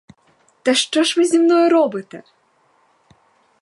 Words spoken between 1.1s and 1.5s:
ви зі